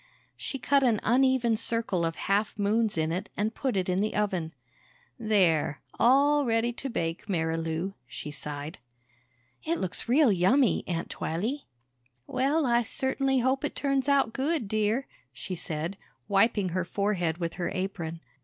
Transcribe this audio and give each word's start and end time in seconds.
She 0.35 0.57
cut 0.57 0.81
an 0.81 0.99
uneven 1.03 1.55
circle 1.55 2.03
of 2.05 2.15
half 2.25 2.57
moons 2.57 2.97
in 2.97 3.11
it 3.11 3.29
and 3.37 3.53
put 3.53 3.77
it 3.77 3.87
in 3.87 4.01
the 4.01 4.15
oven. 4.15 4.51
"There 5.19 5.79
all 5.99 6.43
ready 6.43 6.73
to 6.73 6.89
bake, 6.89 7.27
Marilou," 7.29 7.93
she 8.07 8.31
sighed. 8.31 8.79
"It 9.63 9.77
looks 9.77 10.09
real 10.09 10.31
yummy, 10.31 10.83
Aunt 10.87 11.09
Twylee." 11.09 11.65
"Well, 12.25 12.65
I 12.65 12.81
certainly 12.81 13.41
hope 13.41 13.63
it 13.63 13.75
turns 13.75 14.09
out 14.09 14.33
good, 14.33 14.67
dear," 14.67 15.05
she 15.31 15.53
said, 15.53 15.97
wiping 16.27 16.69
her 16.69 16.83
forehead 16.83 17.37
with 17.37 17.53
her 17.61 17.69
apron. 17.71 18.21